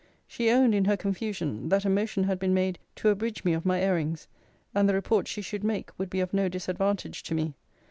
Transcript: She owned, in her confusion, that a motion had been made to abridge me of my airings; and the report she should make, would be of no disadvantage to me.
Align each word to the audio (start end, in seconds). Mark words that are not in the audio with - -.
She 0.27 0.49
owned, 0.49 0.73
in 0.73 0.85
her 0.85 0.97
confusion, 0.97 1.69
that 1.69 1.85
a 1.85 1.89
motion 1.91 2.23
had 2.23 2.39
been 2.39 2.55
made 2.55 2.79
to 2.95 3.09
abridge 3.09 3.45
me 3.45 3.53
of 3.53 3.67
my 3.67 3.79
airings; 3.79 4.27
and 4.73 4.89
the 4.89 4.95
report 4.95 5.27
she 5.27 5.43
should 5.43 5.63
make, 5.63 5.91
would 5.99 6.09
be 6.09 6.21
of 6.21 6.33
no 6.33 6.49
disadvantage 6.49 7.21
to 7.21 7.35
me. 7.35 7.53